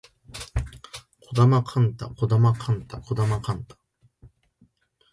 [1.35, 3.77] 児玉幹太児玉幹太児玉幹太